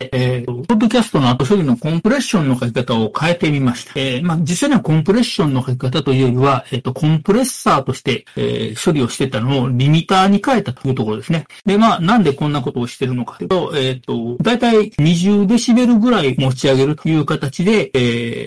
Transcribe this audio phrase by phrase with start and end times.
[0.00, 3.92] えー、ポッドキャストの後処理のコンプレッションの書き方を変えてみました。
[3.94, 11.46] えー、まあ、実際にはコンプレッションの書き方というよりは、えっ、ー、と、コンプレッサーとして、えー、処理をしてたのをリミターに変えたというところですね。
[11.64, 17.98] で、まあ、なんでこんなことをしてるのかというと、えっ、ー、と、だいたい20デシベルぐらい持ち上げるという形で、え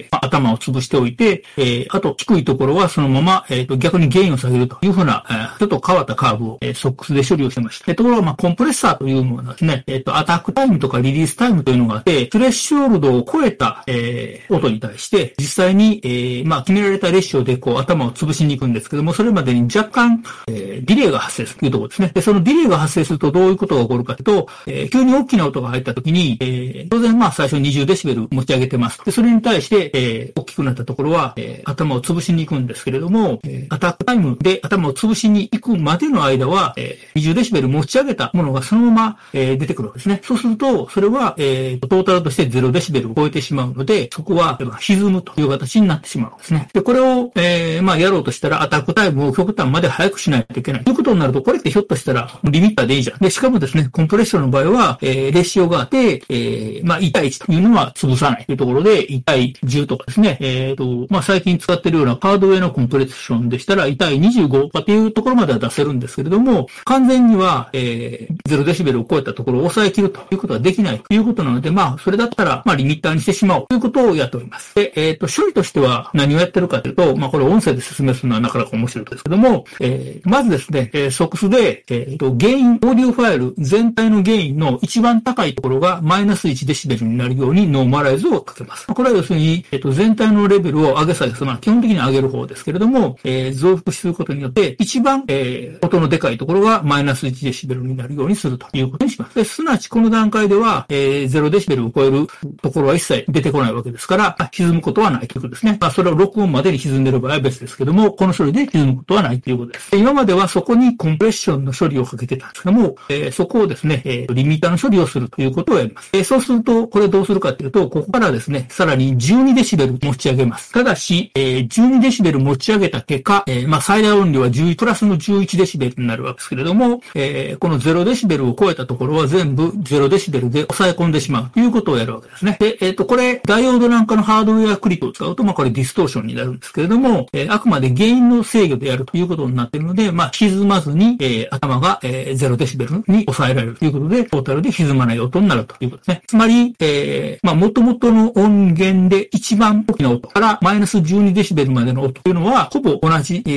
[0.04, 7.86] ー、まあ、頭を潰しておいて、えー、あと、低いところはそのまま、えっ、と、逆にゲインを下げるというふうな、えー、ちょっと変わったカーブを、えー、ソックスで処理をしてました。
[7.88, 22.12] えー、ところが、まあ、コンプレッサーというものはですね、えっ、と、アタックタイムとかリリースタイムというのがあって、スレッシュオールドを超えた、えー、音に対して、実際に、えー、まあ、決められたレッシオでこう頭を潰しに行くんですけども、それまでに若干、えー、ディレイが発生するというところですね。
[22.14, 29.04] で、そのディレイが発生するとどういうことが起こるかというと、えー、急に大きな音が入った時に、えー、当然まあ最初20デシベル持ち上げてます。
[29.06, 40.22] で、それに対して、えー、大きくなったところは、えー、頭を潰しに行くんですけれども、えー、アタックタイムで頭を潰しに行くまでの間は、えー、20デシベル持ち上げたものがそのまま、えー、出てくるわけですね。
[40.24, 46.70] そうすると、それは、えー、トータルとして0デシベルを超えてしまうので、そこは歪むという形になってしまうんですね。
[46.74, 50.84] で、これを、えー、まあ、やろうとしたらアタックタイムを極端まで早くしないといけない。
[50.84, 53.20] ということになると、これってひょっとしたらリミッターでいいじゃん。
[53.20, 74.76] で、しかもですね、コンプレッションの場合は、えー、レシオがあって、えー、まあ、1対1というのは潰さないというところで、1対10とかですね、えっ、ー、と、まあ、最近使ってるようなハードウェアのコンプレッションでしたら、1対25とかっていうところまでは出せるんですけれども、完全には、えー、0デシベルを超えたところを抑え切るということはできないといういうことなので、まあ、それだったら、まあ、リミッターにしてしまおうということをやっております。
[74.76, 88.88] で、えっ、ー、と、処理としては何をやってるかというと、まあ、これ音声で説明するのはなかなか面白いですけども、えー、まずですね、えー、ソックスで、えっ、ー、と、ゲイン、オーディオファイル全体のゲインの一番高いところがマイナス1デシベルになるようにノーマライズをかけます。
[88.88, 91.46] これは要するに、えっ、と、全体のレベルを上げ下げする。
[91.46, 99.36] まあ、基本的に上げる方ですけれども、えー、増幅することによって、一番、えー、音のでかいところがマイナス1デシベルになるようにするということにします。
[99.36, 102.28] すなわち、この段階では、えー、え0デシベルを超える
[102.62, 105.78] ところは一切出てこないわけですから、歪むことはないということですね。
[105.80, 109.96] まあ、それを録音までに歪んでる場合は別ですけども、この処理で歪むことはないということです。
[109.96, 116.10] 今まではそこにコンプレッションの処理をかけてたんですけども、えー、そこをですね、えー、リミッターの処理をするということをやります。
[116.14, 120.72] えー、そうすると、これどうするかというと、ここからですね、さらに12デシベル持ち上げます。
[120.74, 132.58] ただし、えー、12デシベル持ち上げた結果、えー、まあ、最大音量は10プラスの11デシベルになるわけですけれども、えー、この0デシベルを超えたところは全部0デシベルで抑え込んでしまうということをやるわけですね。
[132.60, 146.22] で、えっ、ー、と、これ、ダイオードなんかのハードウェアクリックを使うと、まあ、これディストーションになるんですけれども、えー、あくまで原因の制御でやるということになっているので、まあ、歪まずに、えー、頭が、えー、0デシベルに抑えられるということで、トータルで歪まない音になるということですね。
[146.28, 153.50] つまり、えー、まあ、元々の音源で一番大きな音からマイナス12デシベルまでの音というのは、ほぼ同じ、え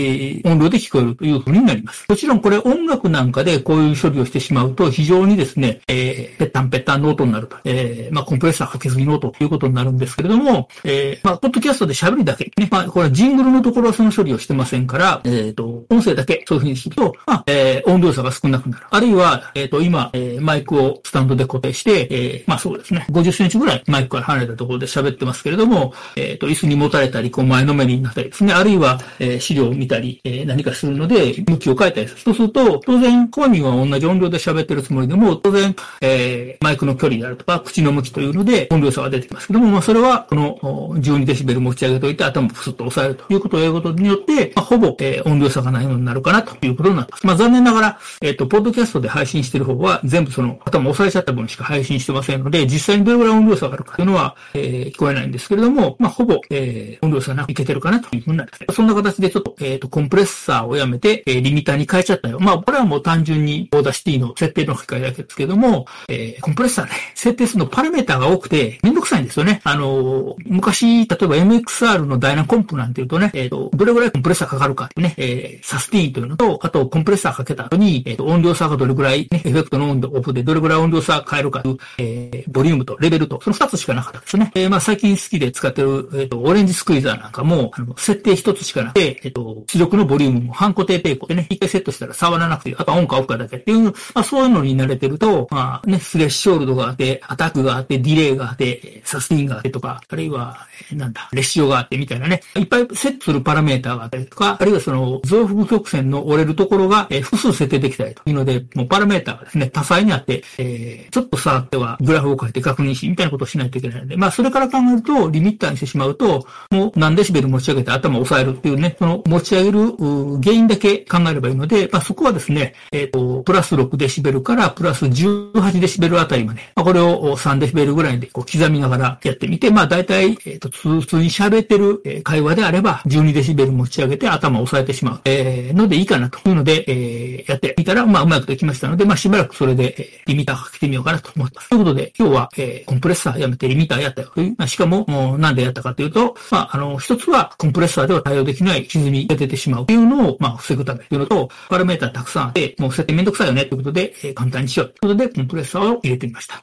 [0.43, 2.07] ー、音量で聞こえるというふうになります。
[2.09, 7.57] もちろんこれ音楽なんかでこういう処理をしてしまうと、非常にですね、えー、ぺったんぺったんの音になると。
[7.65, 18.87] えー、まあ、コンプレッサーかけすぎのということになるんですけれども、えー、まあ、ポッドキャストで喋るだけ、ね、まあ、これはジングルのところはその処理をしてませんから、えっ、ー、と、音声だけそういうふうにすると、まあ、えー、音量差が少なくなる。
[18.91, 32.21] あるいは、えっ、ー、と、今、えー、マイクをスタンドで固定して、えー、まあそうですね、50センチぐらいマイクから離れたところで喋ってますけれども、えっ、ー、と、椅子に持たれたり、こう前のめりになったりですね、あるいは、えー、資料を見たり、えー、何かするので、向きを変えたりする。
[32.21, 47.27] そうすると、当然、本人は同じ音量で喋ってるつもりでも、当然、えー、マイクの距離であるとか、口の向きというので、音量差が出てきますけども、まあそれは、この12デシベル持ち上げておいて、頭をプスッと押さえるということをやることによって、まあ、ほぼ、えー、音量差がないようになるかなということになってます。
[47.27, 58.77] まあ残念ながら、えっ、ー、と、ポッドキャストで配信してる方は、全部その、頭を押さえちゃった分しか配信してませんので、実際にどれぐらい音量差があるかというのは、えー、聞こえないんですけれども、まあほぼ、えー、音量差なくいけてるかなというふうになります。
[58.77, 62.41] そんな形でちょっと、えっ、ー、と、コンプレッサーをやめて、えー、リミッターに変えちゃったよ。
[62.41, 69.61] まあ、これはもう単純に Audacity の設定の機械だけですけども、えー、コンプレッサーね、設定するのパラメータが多くて、めんどくさいんですよね。
[69.65, 84.51] あの、昔、例えば MXR の Dyna Comp なんていうとね、えっ、ー、と、どれぐらいコンプレッサーかかるかってね、えー、サスティーンというのと、あとコンプレッサーかけた後に、えっ、ー、と、音量差がどれぐらい、ね、エフェクトのオンとオフでどれぐらい音量差変えるかという、えー、ボリュームとレベルと、その二つしかなかったですね。
[84.55, 108.23] えー、まあ、最近好きで使ってる、えっ、と、 Orange Squeezer なんかも、あの、設定一つしかなくて、えっ、と、出力のボリュームも半固定抵抗でね、一回セットしたら触らなくて、あとはオンかオフかだけっていう、まあ、そういうのに慣れてると、まあ、ね、スレッショールドがあって、アタックがあって、ディレイがあって、サスティンがあってとか、あるいは、なんだ、レシオがあってみたいなね、いっぱいセットするパラメーターがあったりとか、あるいはその増幅曲線の折れるところが、え複数設定できたりと。
[108.27, 119.97] いうので、もうパラメーターがですね、多彩にあって、えー、ちょっと触ってはグラフを書いて確認し、みたいなことをしないといけないので、まあそれから考えると、リミッターにしてしまうと、もう何デシベル持ち上げて頭を押さえるっていうね、その持ち上げる
[120.43, 136.41] 原因だけ考えればいいので、まあそこはですね、えっ、ー、と、プラス6デシベルからプラス18デシベルあたりまで、まあ、これを3デシベルぐらいでこう刻みながらやってみて、まあ大体、えっ、と、普通に喋ってる会話であれば、12デシベル持ち上げて頭を押さえてしまう、えー、のでいいかなと。
[136.49, 141.69] いうので、えー、やってみたら、まあうまくできましたので、まあしばらくそれで、えー、リミッターかけてみようかなと思います。
[141.69, 144.31] ということで、今日は、えー、コンプレッサーやめてリミッターやったよ。
[144.35, 149.87] という、まあ、しかも、もうなんでやったかというと、まあ、あの、一つはコンプレッサーでは対応できない歪みが出てしまう。
[149.87, 154.89] というのを、まあ、防ぐためというのと、パラメータたくさんあって、もう設定めんどくさいよねということで、えー、簡単にしよう。
[155.01, 156.63] ということで、コンプレッサーを入れてみました。